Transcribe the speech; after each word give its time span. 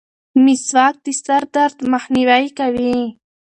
مسواک 0.43 0.95
د 1.05 1.07
سر 1.23 1.43
درد 1.55 1.77
مخنیوی 1.93 2.45
کوي. 2.59 2.95